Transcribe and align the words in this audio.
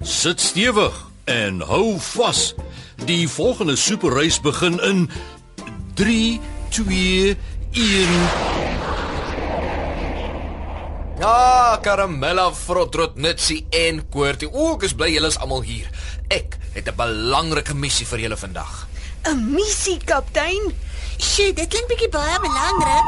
Sit 0.00 0.40
stewig 0.40 0.94
en 1.24 1.60
hou 1.60 1.98
vas. 2.00 2.54
Die 3.04 3.28
volgende 3.28 3.76
superreis 3.76 4.40
begin 4.40 4.78
in 4.80 5.10
3 5.94 6.40
2 6.68 7.36
1 7.72 8.08
Ja, 11.20 11.78
Karamella, 11.82 12.52
Frotrot, 12.54 13.16
Nutsie 13.16 13.66
en 13.70 14.08
Koortie. 14.08 14.48
O, 14.48 14.72
ek 14.78 14.86
is 14.88 14.96
bly 14.96 15.10
julle 15.12 15.28
is 15.28 15.36
almal 15.36 15.60
hier. 15.68 15.90
Ek 16.32 16.56
het 16.72 16.88
'n 16.88 16.96
belangrike 16.96 17.74
missie 17.74 18.06
vir 18.06 18.18
julle 18.24 18.36
vandag. 18.36 18.88
'n 19.28 19.52
Missie, 19.52 20.00
kaptein. 20.04 20.72
Sjoe, 21.18 21.52
dit 21.52 21.68
klink 21.68 21.88
bietjie 21.88 22.08
baie 22.08 22.40
belangrik. 22.40 23.04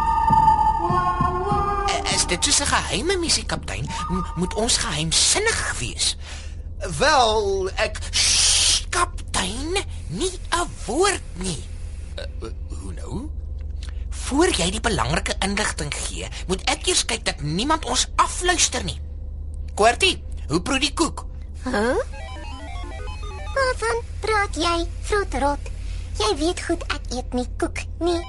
Is 2.14 2.26
dit 2.26 2.46
'n 2.46 2.66
geheime 2.66 3.16
missie, 3.16 3.46
kaptein? 3.46 3.88
M 4.10 4.24
moet 4.36 4.54
ons 4.54 4.76
geheimsinnig 4.76 5.74
wees? 5.78 6.16
Wel, 6.98 7.68
ek 7.78 7.98
Shh, 8.10 8.86
kaptein, 8.90 9.76
nie 10.08 10.32
'n 10.50 10.66
woord 10.86 11.22
nie. 11.38 11.62
hoe 12.68 12.92
nou? 12.92 13.30
Voor 14.10 14.48
jy 14.48 14.70
die 14.70 14.80
belangrike 14.80 15.34
inligting 15.40 15.94
gee, 15.94 16.28
moet 16.46 16.62
ek 16.70 16.86
eers 16.86 17.04
kyk 17.04 17.24
dat 17.24 17.40
niemand 17.42 17.84
ons 17.84 18.06
afluister 18.16 18.84
nie. 18.84 19.00
Kwartie, 19.74 20.22
hoe 20.48 20.60
proe 20.62 20.78
die 20.78 20.92
koek? 20.94 21.24
Waarvan 23.54 24.02
praat 24.20 24.56
jy, 24.56 24.86
vroetrot? 25.02 25.70
Jy 26.18 26.36
weet 26.36 26.60
goed 26.60 26.82
ek 26.92 27.00
eet 27.10 27.32
nie 27.34 27.48
koek 27.58 27.78
nie. 28.00 28.20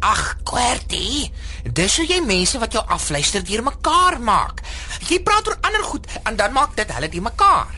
Ag, 0.00 0.36
Kwartie, 0.48 1.28
dis 1.76 1.96
hoe 2.00 2.06
jy 2.08 2.22
mense 2.24 2.58
wat 2.58 2.72
jou 2.72 2.80
afluister 2.88 3.42
deur 3.44 3.60
mekaar 3.66 4.16
maak. 4.20 4.62
Jy 5.08 5.18
praat 5.20 5.48
oor 5.50 5.58
ander 5.60 5.84
goed 5.84 6.08
en 6.24 6.38
dan 6.40 6.54
maak 6.56 6.72
dit 6.78 6.92
hulle 6.96 7.10
die 7.12 7.20
mekaar. 7.20 7.74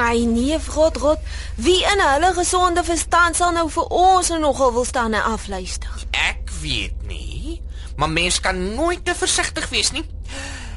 Ai 0.00 0.24
nee, 0.26 0.56
vrot 0.58 0.96
rot. 1.02 1.20
Wie 1.60 1.82
in 1.84 2.00
hulle 2.00 2.32
gesonde 2.34 2.82
verstand 2.84 3.36
sal 3.36 3.52
nou 3.52 3.68
vir 3.70 3.92
ons 3.92 4.32
nogal 4.40 4.72
wil 4.72 4.88
staan 4.88 5.14
en 5.14 5.28
afluister? 5.34 5.92
Ek 6.16 6.48
weet 6.62 6.96
nie, 7.06 7.60
maar 8.00 8.10
mens 8.10 8.40
kan 8.40 8.58
nooit 8.74 9.04
te 9.04 9.14
versigtig 9.14 9.68
wees 9.68 9.92
nie. 9.92 10.06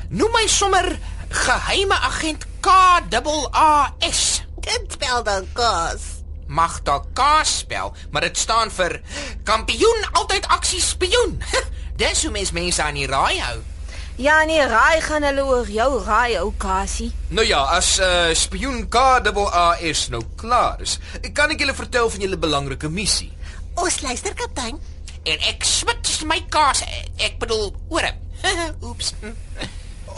Noem 0.10 0.36
my 0.36 0.46
sommer 0.52 0.92
geheime 1.30 1.96
agent 2.12 2.44
K 2.60 2.70
A 3.56 3.72
S. 4.12 4.44
Dit 4.60 5.00
spel 5.00 5.24
dan 5.24 5.48
kos. 5.56 6.17
Mag 6.48 6.82
dalk 6.88 7.12
K 7.14 7.22
spel, 7.44 7.94
maar 8.12 8.28
dit 8.28 8.38
staan 8.38 8.72
vir 8.72 9.02
kampioen 9.44 10.06
altyd 10.12 10.48
aksie 10.48 10.82
spioen. 10.82 11.42
Dis 12.02 12.24
hoe 12.24 12.32
mens 12.32 12.52
mense 12.52 12.84
aan 12.84 13.00
die 13.00 13.08
raai 13.08 13.40
hou. 13.42 13.58
Ja 14.18 14.44
nee, 14.50 14.62
raai 14.66 15.02
gaan 15.02 15.24
hulle 15.28 15.44
oor 15.46 15.68
jou 15.70 15.90
raai, 16.02 16.40
ou 16.42 16.50
Cassie. 16.58 17.12
Nou 17.30 17.46
ja, 17.46 17.60
as 17.78 18.00
uh, 18.02 18.34
spioen 18.34 18.88
KAAS 18.90 20.08
nou 20.10 20.24
klaar 20.42 20.82
is, 20.82 20.96
kan 21.38 21.54
ek 21.54 21.62
julle 21.62 21.76
vertel 21.78 22.10
van 22.10 22.26
julle 22.26 22.40
belangrike 22.42 22.90
missie. 22.90 23.30
Ons 23.78 24.02
luister, 24.02 24.34
kaptein. 24.34 24.80
En 25.28 25.44
ek 25.52 25.66
swits 25.70 26.24
my 26.26 26.40
kaas, 26.50 26.82
ek 27.22 27.38
bedoel 27.44 27.70
ore. 27.94 28.16
Oeps. 28.88 29.14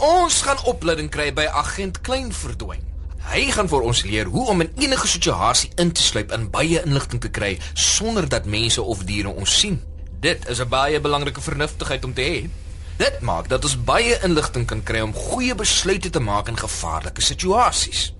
Ons 0.00 0.40
gaan 0.48 0.64
opleiding 0.70 1.12
kry 1.12 1.28
by 1.36 1.44
agent 1.60 2.00
Klein 2.06 2.32
verdwyn. 2.32 2.89
Hy 3.30 3.44
gaan 3.54 3.68
vir 3.70 3.84
ons 3.86 4.00
leer 4.02 4.26
hoe 4.26 4.48
om 4.50 4.62
in 4.64 4.72
enige 4.82 5.06
situasie 5.06 5.68
in 5.78 5.92
te 5.94 6.02
sluip 6.02 6.32
en 6.34 6.48
baie 6.50 6.80
inligting 6.82 7.20
te 7.22 7.30
kry 7.30 7.52
sonder 7.78 8.26
dat 8.28 8.48
mense 8.50 8.82
of 8.82 9.04
diere 9.06 9.30
ons 9.30 9.52
sien. 9.60 9.78
Dit 10.20 10.48
is 10.50 10.58
'n 10.58 10.68
baie 10.68 11.00
belangrike 11.00 11.40
vernuftigheid 11.40 12.04
om 12.04 12.14
te 12.14 12.22
hê. 12.22 12.50
Dit 12.98 13.20
maak 13.20 13.48
dat 13.48 13.64
ons 13.64 13.84
baie 13.84 14.18
inligting 14.22 14.66
kan 14.66 14.82
kry 14.82 15.00
om 15.00 15.14
goeie 15.14 15.54
besluite 15.54 16.10
te 16.10 16.20
maak 16.20 16.48
in 16.48 16.56
gevaarlike 16.56 17.22
situasies. 17.22 18.12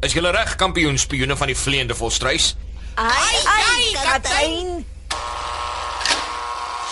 Is 0.00 0.12
julle 0.12 0.30
reg, 0.30 0.54
kampioen 0.56 0.98
spioene 0.98 1.36
van 1.36 1.46
die 1.46 1.56
vleiende 1.56 1.94
volstruis? 1.94 2.56
Ai, 2.94 3.36
ai, 3.44 3.92
kaptein. 3.92 4.86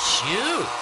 Sjoe. 0.02 0.81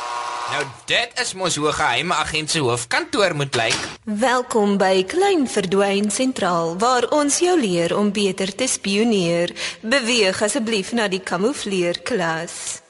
Nou 0.51 0.65
dit 0.91 1.21
is 1.23 1.29
mos 1.39 1.55
hoe 1.57 1.71
geheime 1.73 2.15
agent 2.15 2.51
se 2.51 2.59
hoofkantoor 2.59 3.37
moet 3.39 3.55
lyk. 3.55 3.77
Welkom 4.05 4.73
by 4.81 5.05
Klein 5.07 5.45
Verdwyn 5.49 6.09
Sentraal 6.11 6.73
waar 6.79 7.07
ons 7.15 7.37
jou 7.39 7.55
leer 7.61 7.95
om 7.95 8.11
beter 8.11 8.51
te 8.55 8.67
spioneer. 8.67 9.53
Beweeg 9.87 10.41
asseblief 10.43 10.91
na 10.99 11.07
die 11.13 11.21
kamoufleer 11.23 12.01
klas. 12.03 12.81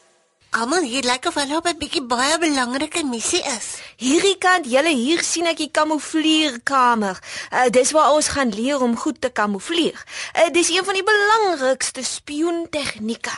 Almal 0.56 0.88
hier 0.88 1.04
lyk 1.04 1.28
of 1.28 1.37
hulle 1.37 1.59
op 1.60 1.69
'n 1.69 1.76
bietjie 1.82 2.03
baie 2.15 2.38
belangrike 2.38 3.04
missie 3.04 3.44
is. 3.59 3.69
Hierdie 3.97 4.38
kant, 4.38 4.65
julle 4.65 4.94
hier 4.97 5.20
sien 5.22 5.47
ek 5.47 5.60
die 5.60 5.70
kamoufleerkamer. 5.70 7.20
Uh, 7.53 7.69
dis 7.69 7.93
waar 7.93 8.16
ons 8.16 8.28
gaan 8.28 8.49
leer 8.49 8.81
om 8.81 8.97
goed 8.97 9.20
te 9.20 9.28
kamoufleer. 9.28 10.00
Uh, 10.32 10.49
dis 10.49 10.70
een 10.70 10.84
van 10.84 10.94
die 10.94 11.04
belangrikste 11.04 12.03
spioentegnieke. 12.03 13.37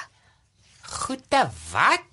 Goeie 0.82 1.50
wat? 1.72 2.12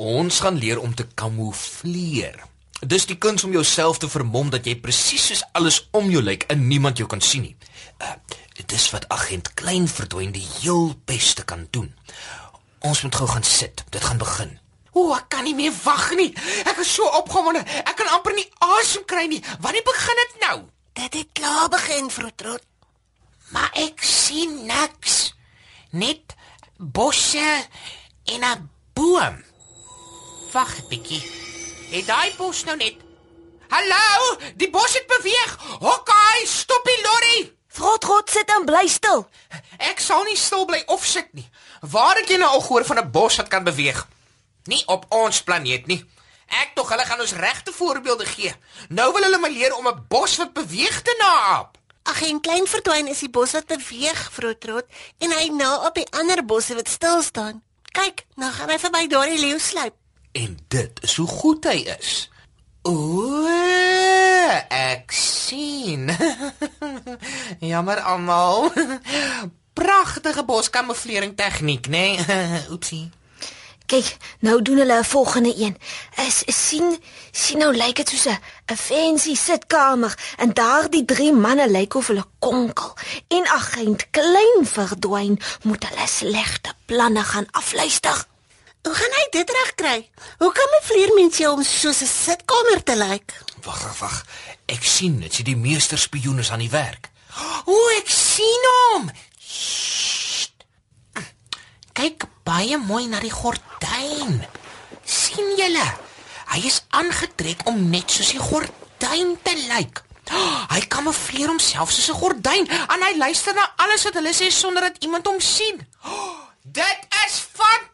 Ons 0.00 0.38
gaan 0.40 0.56
leer 0.56 0.78
om 0.80 0.94
te 0.94 1.04
kamoufleer. 1.14 2.38
Dis 2.80 3.04
die 3.04 3.18
kuns 3.20 3.44
om 3.44 3.52
jouself 3.52 3.98
te 4.00 4.08
vermom 4.08 4.48
dat 4.48 4.64
jy 4.64 4.78
presies 4.80 5.26
soos 5.28 5.42
alles 5.52 5.82
om 5.92 6.08
jou 6.08 6.22
lyk 6.24 6.46
en 6.48 6.62
niemand 6.70 6.96
jou 6.96 7.08
kan 7.10 7.20
sien 7.20 7.44
nie. 7.44 7.56
Uh, 8.00 8.14
dit 8.56 8.72
is 8.72 8.86
wat 8.94 9.04
agent 9.12 9.50
Klein 9.60 9.84
verdwyn 9.92 10.32
die 10.32 10.46
heel 10.54 10.94
beste 11.04 11.44
kan 11.44 11.66
doen. 11.76 11.90
Ons 12.80 13.02
moet 13.04 13.18
gou 13.20 13.28
gaan 13.28 13.44
sit. 13.44 13.84
Dit 13.92 14.06
gaan 14.06 14.22
begin. 14.22 14.54
O, 14.96 15.12
ek 15.12 15.28
kan 15.36 15.44
nie 15.44 15.54
meer 15.58 15.76
wag 15.84 16.08
nie. 16.16 16.30
Ek 16.64 16.80
is 16.80 16.94
so 16.96 17.04
opgewonde. 17.20 17.60
Ek 17.84 17.92
kan 18.00 18.08
amper 18.16 18.32
nie 18.38 18.48
asem 18.80 19.04
kry 19.04 19.26
nie. 19.28 19.42
Wanneer 19.60 19.84
begin 19.84 20.24
dit 20.24 20.40
nou? 20.46 20.56
Dit 20.96 21.20
het 21.20 21.36
klaar 21.36 21.68
begin, 21.76 22.08
vroetrot. 22.08 22.64
Maar 23.52 23.68
ek 23.84 24.00
sien 24.00 24.62
niks. 24.64 25.34
Net 25.92 26.32
bosse 26.78 27.68
en 28.32 28.48
'n 28.48 28.68
boom. 28.96 29.49
Wag 30.52 30.78
'n 30.78 30.88
bietjie. 30.88 31.22
Het 31.90 32.06
daai 32.06 32.34
bos 32.36 32.64
nou 32.64 32.76
net 32.76 32.96
Hallo, 33.70 34.36
die 34.56 34.70
bos 34.70 34.94
het 34.94 35.06
beweeg. 35.06 35.58
Hokkai, 35.78 36.46
stop 36.46 36.84
die 36.84 37.02
lorry. 37.02 37.52
Frotrot 37.68 38.30
sit 38.30 38.50
en 38.50 38.64
bly 38.66 38.88
stil. 38.90 39.28
Ek 39.78 40.00
sal 40.02 40.24
nie 40.26 40.36
stil 40.36 40.64
bly 40.66 40.82
of 40.86 41.04
sit 41.06 41.28
nie. 41.38 41.46
Waar 41.80 42.18
het 42.18 42.28
jy 42.28 42.40
nou 42.42 42.48
al 42.50 42.64
gehoor 42.66 42.84
van 42.84 42.98
'n 42.98 43.10
bos 43.10 43.36
wat 43.36 43.48
kan 43.48 43.64
beweeg? 43.64 44.08
Nie 44.64 44.82
op 44.86 45.06
ons 45.08 45.42
planeet 45.42 45.86
nie. 45.86 46.04
Ek 46.48 46.74
tog 46.74 46.88
hulle 46.88 47.06
gaan 47.06 47.20
ons 47.20 47.32
regte 47.32 47.72
voorbeelde 47.72 48.26
gee. 48.26 48.54
Nou 48.88 49.12
wil 49.12 49.22
hulle 49.22 49.38
my 49.38 49.48
leer 49.48 49.76
om 49.76 49.86
'n 49.86 50.06
bos 50.08 50.36
wat 50.36 50.52
beweeg 50.52 51.02
te 51.02 51.14
naap. 51.18 51.78
Ag, 52.02 52.22
en 52.22 52.40
klein 52.40 52.66
verdwyn 52.66 53.06
is 53.06 53.18
die 53.18 53.30
bos 53.30 53.52
wat 53.52 53.66
beweeg, 53.66 54.32
vroetrot, 54.32 54.86
en 55.18 55.30
hy 55.30 55.48
na 55.48 55.86
op 55.86 55.94
die 55.94 56.06
ander 56.10 56.44
bosse 56.44 56.74
wat 56.74 56.88
stil 56.88 57.22
staan. 57.22 57.62
Kyk, 57.92 58.24
nou 58.34 58.50
gaan 58.52 58.70
hy 58.70 58.78
verby 58.78 59.06
daardie 59.06 59.38
leeusluip. 59.38 59.94
En 60.32 60.58
dit 60.68 61.02
is 61.02 61.16
hoe 61.16 61.26
goed 61.26 61.64
hy 61.64 61.78
is. 61.98 62.30
O, 62.82 63.46
ek 64.68 65.10
sien. 65.12 66.10
Jammer 67.72 68.00
almal. 68.00 68.70
Pragtige 69.80 70.44
boskamouflering 70.44 71.36
tegniek, 71.36 71.88
né? 71.88 72.16
Nee? 72.16 72.62
Oepsie. 72.72 73.10
Kyk, 73.90 74.16
nou 74.46 74.62
doen 74.62 74.78
hulle 74.78 74.98
'n 74.98 75.04
volgende 75.04 75.52
een. 75.58 75.76
Is 76.26 76.42
sien 76.46 76.98
sien 77.30 77.58
nou 77.58 77.74
lyk 77.76 77.96
dit 77.96 78.08
soos 78.08 78.26
'n 78.26 78.76
fancy 78.76 79.34
sitkamer 79.34 80.14
en 80.36 80.54
daardie 80.54 81.04
drie 81.04 81.32
manne 81.32 81.70
lyk 81.70 81.94
of 81.94 82.06
hulle 82.06 82.24
konkel. 82.38 82.94
En 83.28 83.46
agent 83.46 84.10
klein 84.10 84.62
verdwyn 84.62 85.40
moet 85.62 85.88
hulle 85.88 86.06
slegte 86.06 86.72
planne 86.86 87.24
gaan 87.24 87.46
afluister. 87.50 88.29
Hoe 88.82 88.94
gaan 88.94 89.12
hy 89.12 89.26
dit 89.30 89.50
regkry? 89.50 90.10
Hoe 90.38 90.52
kan 90.52 90.70
'n 90.72 90.84
vleermens 90.84 91.36
jou 91.36 91.52
om 91.52 91.62
soos 91.62 92.00
'n 92.00 92.06
sitkamer 92.06 92.82
te 92.82 92.96
lyk? 92.96 93.42
Wag, 93.62 93.82
wag, 93.82 93.98
wag. 93.98 94.24
Ek 94.66 94.84
sien 94.84 95.20
dit, 95.20 95.34
sien 95.34 95.44
die 95.44 95.56
meester 95.56 95.98
spioen 95.98 96.38
is 96.38 96.50
aan 96.50 96.64
die 96.64 96.70
werk. 96.70 97.10
O, 97.64 97.88
ek 97.98 98.08
sien 98.08 98.64
hom. 98.72 99.10
Sst. 99.38 100.52
Kyk 101.92 102.24
baie 102.42 102.78
mooi 102.78 103.06
na 103.06 103.20
die 103.20 103.30
gordyn. 103.30 104.46
sien 105.04 105.56
julle? 105.56 105.94
Hy 106.46 106.60
is 106.66 106.82
aangetrek 106.88 107.66
om 107.66 107.90
net 107.90 108.10
soos 108.10 108.30
die 108.30 108.38
gordyn 108.38 109.38
te 109.42 109.54
lyk. 109.68 110.02
Hy 110.72 110.80
kamoufleer 110.88 111.48
homself 111.48 111.90
soos 111.90 112.08
'n 112.08 112.20
gordyn 112.22 112.66
en 112.70 113.02
hy 113.02 113.16
luister 113.16 113.54
na 113.54 113.72
alles 113.76 114.04
wat 114.04 114.14
hulle 114.14 114.32
sê 114.32 114.50
sonder 114.50 114.82
dat 114.82 115.02
iemand 115.04 115.26
hom 115.26 115.40
sien. 115.40 115.86
Dit 116.62 117.00
is 117.26 117.34
fantasties. 117.52 117.89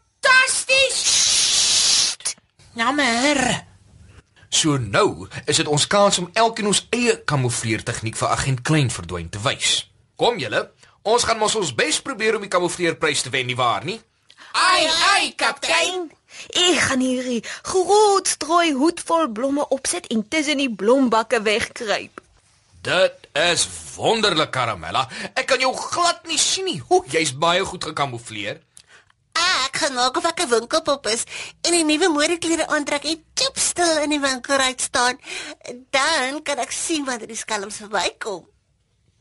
Jammer. 2.77 3.65
So 4.49 4.77
nou 4.77 5.27
is 5.45 5.57
dit 5.57 5.69
ons 5.69 5.87
kans 5.87 6.19
om 6.19 6.29
elkeen 6.33 6.69
ons 6.69 6.83
eie 6.95 7.15
kamoufleer 7.25 7.83
tegniek 7.85 8.17
vir 8.17 8.33
agent 8.35 8.61
Klein 8.69 8.91
verdwyn 8.93 9.31
te 9.33 9.41
wys. 9.45 9.79
Kom 10.21 10.37
julle, 10.41 10.61
ons 11.05 11.25
gaan 11.25 11.41
mos 11.41 11.57
ons 11.57 11.73
bes 11.77 12.01
probeer 12.05 12.37
om 12.37 12.45
die 12.45 12.53
kamoufleerprys 12.53 13.25
te 13.25 13.33
wen, 13.33 13.49
nie 13.49 13.57
waar 13.57 13.85
nie? 13.85 13.97
Ai, 14.53 14.85
ai, 15.13 15.33
kaptein. 15.41 16.11
Ek 16.53 16.79
gaan 16.85 17.01
hierdie 17.01 17.41
groot 17.65 18.29
strooi 18.29 18.75
hoed 18.77 19.01
vol 19.09 19.29
blomme 19.33 19.65
opset 19.73 20.09
en 20.13 20.25
tussen 20.29 20.61
die 20.61 20.71
blombakke 20.73 21.41
wegkruip. 21.45 22.21
Dit 22.87 23.29
is 23.41 23.65
wonderlik, 23.97 24.53
Karamella. 24.55 25.09
Ek 25.35 25.49
kan 25.49 25.61
jou 25.65 25.73
glad 25.75 26.29
nie 26.29 26.39
sien 26.39 26.69
nie. 26.69 26.79
Hoe 26.89 27.03
jy's 27.11 27.33
baie 27.35 27.65
goed 27.65 27.89
gekamoufleer. 27.89 28.61
Gaan 29.77 29.95
maak 29.95 30.17
of 30.17 30.25
ek 30.25 30.41
'n 30.41 30.49
winkelpop 30.49 31.07
is 31.07 31.25
en 31.63 31.73
die 31.73 31.85
nuwe 31.85 32.09
modeklere 32.09 32.67
aantrek 32.67 33.05
en 33.05 33.25
chop 33.35 33.59
stil 33.59 33.99
in 34.03 34.11
die 34.11 34.21
winkel 34.21 34.59
uit 34.59 34.81
staan. 34.81 35.19
Dan 35.91 36.43
kan 36.43 36.59
ek 36.59 36.73
sien 36.73 37.05
wanneer 37.05 37.29
die 37.29 37.37
skelms 37.37 37.77
verbykom. 37.77 38.47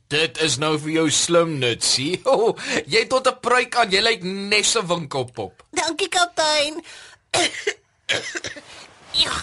Dit 0.08 0.38
is 0.38 0.58
nou 0.62 0.78
vir 0.80 0.92
jou 0.92 1.10
slim 1.12 1.58
nutsie. 1.60 2.22
Oh, 2.36 2.56
jy 2.86 3.00
het 3.04 3.10
tot 3.10 3.28
'n 3.28 3.40
pruik 3.42 3.76
aan. 3.76 3.92
Jy 3.92 4.02
lyk 4.02 4.24
nes 4.24 4.76
'n 4.76 4.88
winkelpop. 4.88 5.64
Dankie 5.72 6.10
kaptein. 6.10 6.84
ja, 9.24 9.34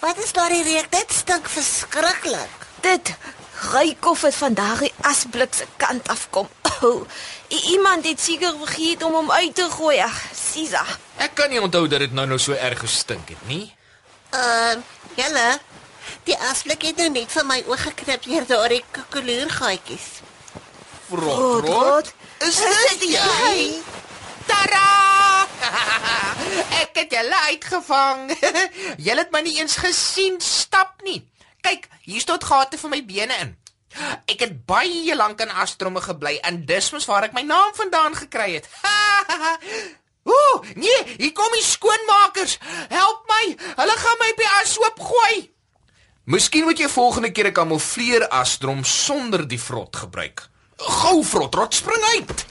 wat 0.00 0.18
is 0.18 0.32
daardie 0.32 0.62
reuk? 0.62 0.90
Dit 0.90 1.12
stink 1.12 1.48
verskriklik. 1.48 2.66
Dit 2.80 3.14
ruik 3.72 4.06
of 4.06 4.20
dit 4.20 4.34
van 4.34 4.54
daardie 4.54 4.92
asblik 5.00 5.54
se 5.54 5.66
kant 5.76 6.08
afkom. 6.08 6.48
Oh, 6.80 7.02
iemand 7.48 8.04
het 8.06 8.20
seker 8.20 8.54
vergeet 8.58 9.02
om 9.02 9.12
hom 9.12 9.30
uit 9.30 9.54
te 9.54 9.66
gooi. 9.70 9.98
Ag, 9.98 10.14
Sisa. 10.48 10.84
Ek 11.20 11.34
kan 11.36 11.50
nie 11.52 11.60
onthou 11.60 11.84
dat 11.90 12.00
dit 12.04 12.14
nou 12.16 12.26
nou 12.26 12.38
so 12.40 12.56
erg 12.56 12.80
gestink 12.84 13.28
het 13.34 13.42
nie. 13.50 13.66
Ehm, 14.30 14.80
uh, 14.80 15.16
julle, 15.16 15.48
die 16.28 16.36
asblik 16.50 16.86
het 16.88 16.96
nou 17.00 17.08
net 17.12 17.32
vir 17.32 17.46
my 17.48 17.58
oog 17.68 17.84
geknip 17.90 18.24
deur 18.24 18.46
daardie 18.48 18.82
kokeloergaatjies. 18.96 20.08
Rot, 21.08 21.64
rot. 21.64 22.12
Is 22.44 22.60
dit 22.60 23.06
jy? 23.16 23.80
Tada! 24.48 25.46
Ek 26.82 26.96
het 27.00 27.12
julle 27.12 27.38
uitgevang. 27.52 28.28
julle 29.06 29.24
het 29.24 29.32
my 29.32 29.40
nie 29.44 29.56
eens 29.60 29.78
gesien 29.80 30.40
stap 30.40 31.00
nie. 31.04 31.22
Kyk, 31.64 31.88
hier 32.04 32.20
staan 32.24 32.44
gate 32.44 32.80
vir 32.80 32.92
my 32.92 33.00
bene 33.04 33.40
in. 33.44 33.56
Ek 34.28 34.44
het 34.44 34.52
baie 34.68 35.16
lank 35.16 35.40
in 35.40 35.50
Astromme 35.50 36.00
gebly 36.04 36.36
en 36.44 36.60
dis 36.68 36.92
mos 36.92 37.08
waar 37.08 37.26
ek 37.28 37.34
my 37.36 37.42
naam 37.48 37.72
vandaan 37.76 38.16
gekry 38.16 38.60
het. 38.60 38.68
Ooh, 40.28 40.62
nee, 40.74 40.98
hier 41.16 41.32
kom 41.32 41.52
die 41.56 41.64
skoonmakers. 41.64 42.58
Help 42.92 43.24
my. 43.32 43.44
Hulle 43.80 43.96
gaan 43.96 44.18
my 44.20 44.32
by 44.36 44.48
ashoop 44.60 45.00
gooi. 45.00 45.48
Miskien 46.28 46.66
moet 46.68 46.78
jy 46.78 46.88
volgende 46.92 47.30
keer 47.32 47.48
'n 47.48 47.56
kamoufleer 47.56 48.28
astrom 48.28 48.84
sonder 48.84 49.48
die 49.48 49.60
vrot 49.60 49.96
gebruik. 49.96 50.48
Gou 50.76 51.24
vrot, 51.24 51.54
rot 51.54 51.74
spring 51.74 52.04
uit. 52.14 52.44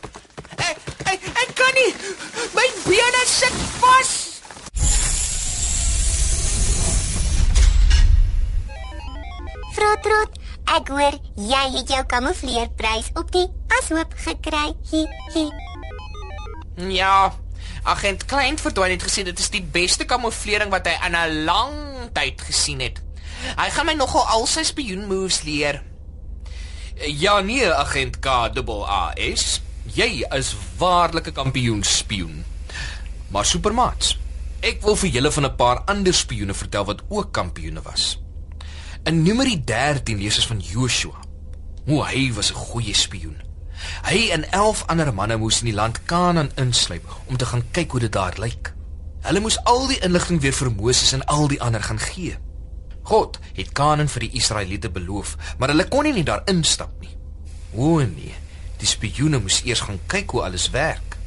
Ek, 0.57 0.77
ek, 1.05 1.21
ek 1.43 1.51
kan 1.53 1.73
nie. 1.73 1.93
My 2.57 2.65
bene 2.85 3.23
sit 3.25 3.53
vas. 3.79 4.11
Frotrot, 9.77 10.39
ek 10.73 10.89
hoor 10.89 11.19
jy 11.37 11.63
het 11.77 11.89
jou 11.93 12.03
kamoufleerprys 12.09 13.11
op 13.13 13.31
die 13.31 13.45
ashoop 13.77 14.13
gekry. 14.25 14.73
Hi 14.89 15.05
hi. 15.35 15.45
Ja, 16.97 17.31
agent 17.87 18.25
Klein 18.25 18.57
verdwyn 18.59 18.93
het 18.95 19.03
gesê 19.03 19.23
dit 19.23 19.39
is 19.39 19.49
die 19.53 19.63
beste 19.63 20.05
kamouflering 20.05 20.71
wat 20.73 20.87
hy 20.87 20.95
in 21.07 21.15
'n 21.15 21.43
lang 21.45 21.75
tyd 22.13 22.41
gesien 22.41 22.79
het. 22.79 23.01
Hy 23.57 23.69
gaan 23.69 23.85
my 23.85 23.93
nogal 23.93 24.25
al 24.27 24.45
sy 24.45 24.63
spioen 24.63 25.07
moves 25.07 25.43
leer. 25.43 25.83
Ja 26.95 27.39
nee, 27.41 27.73
agent 27.73 28.19
K 28.19 28.53
double 28.53 28.85
A 28.85 29.13
S. 29.15 29.61
Jy 29.93 30.25
is 30.35 30.55
waarlike 30.77 31.31
kampioen 31.31 31.83
spioen. 31.83 32.43
Maar 33.29 33.45
supermaats, 33.45 34.17
ek 34.61 34.81
wil 34.81 34.95
vir 34.95 35.09
julle 35.09 35.31
van 35.31 35.45
'n 35.45 35.55
paar 35.55 35.81
ander 35.85 36.13
spioene 36.13 36.53
vertel 36.53 36.85
wat 36.85 37.03
ook 37.09 37.31
kampioene 37.31 37.81
was. 37.81 38.19
In 39.03 39.23
Numeri 39.23 39.63
13 39.63 40.17
lees 40.17 40.35
ons 40.35 40.47
van 40.47 40.59
Joshua. 40.59 41.19
Hoe 41.85 42.05
hy 42.05 42.33
was 42.33 42.51
'n 42.51 42.55
goeie 42.55 42.93
spioen. 42.93 43.46
Hy 44.07 44.29
en 44.35 44.45
11 44.51 44.83
ander 44.87 45.13
manne 45.13 45.37
moes 45.37 45.59
in 45.61 45.71
die 45.71 45.75
land 45.77 46.01
Kanaan 46.05 46.51
insluip 46.55 47.05
om 47.25 47.37
te 47.37 47.45
gaan 47.45 47.63
kyk 47.71 47.91
hoe 47.91 47.99
dit 47.99 48.11
daar 48.11 48.37
lyk. 48.37 48.73
Hulle 49.27 49.41
moes 49.43 49.57
al 49.63 49.87
die 49.89 49.99
inligting 50.05 50.41
weer 50.41 50.55
vir 50.55 50.71
Moses 50.71 51.13
en 51.17 51.25
al 51.25 51.47
die 51.51 51.61
ander 51.61 51.83
gaan 51.83 51.99
gee. 51.99 52.37
God 53.07 53.39
het 53.55 53.71
Kanaan 53.71 54.11
vir 54.11 54.27
die 54.27 54.35
Israeliete 54.39 54.89
beloof, 54.91 55.35
maar 55.57 55.71
hulle 55.73 55.87
kon 55.87 56.07
nie 56.07 56.13
net 56.15 56.29
daar 56.29 56.43
instap 56.51 56.93
nie. 57.01 57.13
O 57.75 57.99
nee, 57.99 58.33
die 58.79 58.89
spioene 58.89 59.39
moes 59.43 59.61
eers 59.65 59.83
gaan 59.87 59.99
kyk 60.11 60.35
hoe 60.35 60.43
alles 60.47 60.69
werk. 60.75 61.17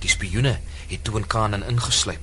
Die 0.00 0.12
spioene 0.12 0.58
het 0.90 1.04
toe 1.04 1.16
in 1.20 1.26
Kanaan 1.26 1.64
ingesluip. 1.64 2.22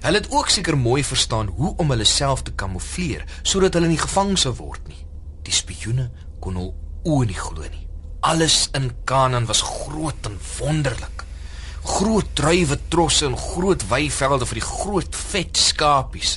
Hulle 0.00 0.16
het 0.16 0.30
ook 0.32 0.48
seker 0.48 0.78
mooi 0.78 1.04
verstaan 1.04 1.52
hoe 1.56 1.74
om 1.76 1.90
hulle 1.92 2.08
self 2.08 2.42
te 2.42 2.52
kamoufleer 2.56 3.26
sodat 3.42 3.76
hulle 3.76 3.90
nie 3.92 4.00
gevang 4.00 4.32
sou 4.38 4.54
word 4.56 4.88
nie. 4.88 5.04
Die 5.44 5.52
spioene 5.52 6.08
kon 6.40 6.56
hul 6.56 6.72
oë 7.04 7.28
nie 7.28 7.36
glo 7.36 7.68
nie. 7.68 7.84
Alles 8.20 8.68
in 8.72 8.92
Kanaan 9.04 9.46
was 9.46 9.60
groot 9.60 10.26
en 10.28 10.38
wonderlik. 10.58 11.24
Groot 11.82 12.26
druiwe 12.32 12.78
trosse 12.88 13.24
en 13.24 13.36
groot 13.36 13.86
weivelde 13.88 14.44
vir 14.46 14.58
die 14.58 14.66
groot 14.66 15.16
vet 15.16 15.56
skapies. 15.56 16.34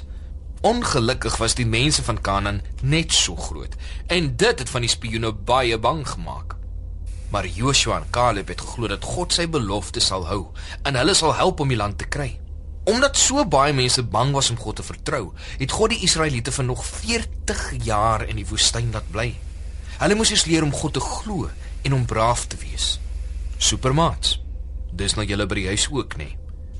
Ongelukkig 0.64 1.36
was 1.42 1.58
die 1.60 1.68
mense 1.68 2.04
van 2.08 2.22
Kanaan 2.24 2.62
net 2.82 3.12
so 3.12 3.36
groot 3.36 3.76
en 4.08 4.30
dit 4.40 4.60
het 4.64 4.70
van 4.72 4.86
die 4.86 4.92
spioene 4.94 5.34
baie 5.34 5.76
bang 5.78 6.06
gemaak. 6.08 6.56
Maar 7.36 7.50
Joshua 7.52 7.98
en 7.98 8.08
Caleb 8.16 8.48
het 8.48 8.64
geglo 8.64 8.88
dat 8.88 9.04
God 9.04 9.36
sy 9.36 9.50
belofte 9.52 10.00
sal 10.00 10.24
hou 10.30 10.46
en 10.88 10.96
hulle 10.96 11.18
sal 11.20 11.36
help 11.36 11.60
om 11.60 11.74
die 11.74 11.80
land 11.82 12.00
te 12.00 12.08
kry. 12.08 12.30
Omdat 12.88 13.20
so 13.20 13.44
baie 13.44 13.76
mense 13.76 14.06
bang 14.08 14.32
was 14.32 14.54
om 14.56 14.60
God 14.60 14.80
te 14.80 14.88
vertrou, 14.88 15.34
het 15.60 15.76
God 15.76 15.92
die 15.92 16.04
Israeliete 16.08 16.56
vir 16.56 16.70
nog 16.70 16.86
40 16.88 17.68
jaar 17.84 18.24
in 18.24 18.40
die 18.40 18.48
woestyn 18.48 18.96
laat 18.96 19.12
bly. 19.12 19.34
Hulle 20.00 20.16
moes 20.16 20.32
eers 20.32 20.48
leer 20.48 20.64
om 20.64 20.72
God 20.72 20.96
te 20.96 21.04
glo 21.04 21.52
en 21.84 21.94
om 21.94 22.06
braaf 22.06 22.46
te 22.46 22.58
wees. 22.58 23.00
Supermaats. 23.58 24.40
Dis 24.92 25.18
nou 25.18 25.26
julle 25.28 25.46
by 25.50 25.62
die 25.62 25.68
huis 25.68 25.88
ook, 25.92 26.18
nê? 26.18 26.34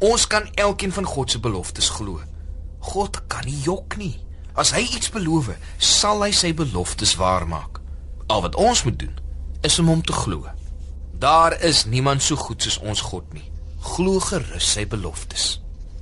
Ons 0.04 0.28
kan 0.28 0.50
elkeen 0.60 0.92
van 0.92 1.06
God 1.08 1.32
se 1.32 1.40
beloftes 1.40 1.90
glo. 1.90 2.20
God 2.92 3.22
kan 3.32 3.46
nie 3.48 3.62
jok 3.64 3.96
nie. 3.98 4.20
As 4.54 4.74
hy 4.76 4.84
iets 4.84 5.10
beloof, 5.10 5.50
sal 5.78 6.22
hy 6.26 6.32
sy 6.36 6.54
beloftes 6.54 7.16
waarmaak. 7.18 7.80
Al 8.28 8.42
wat 8.46 8.56
ons 8.60 8.84
moet 8.84 9.00
doen, 9.00 9.16
is 9.64 9.80
om 9.80 9.88
hom 9.90 10.04
te 10.06 10.14
glo. 10.14 10.46
Daar 11.20 11.56
is 11.64 11.86
niemand 11.86 12.24
so 12.24 12.36
goed 12.36 12.62
soos 12.62 12.80
ons 12.84 13.02
God 13.02 13.34
nie. 13.34 13.52
Glo 13.96 14.20
gerus 14.20 14.74
sy 14.76 14.86
beloftes. 14.88 15.62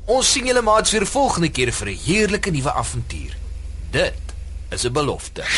Ons 0.09 0.31
sien 0.33 0.47
julle 0.49 0.61
maats 0.65 0.91
weer 0.91 1.05
volgende 1.05 1.49
keer 1.49 1.71
vir 1.71 1.89
'n 1.89 2.01
heerlike 2.05 2.51
nuwe 2.51 2.73
avontuur. 2.73 3.37
Dit 3.91 4.21
is 4.69 4.85
'n 4.85 4.91
belofte. 4.91 5.41
Ons 5.41 5.51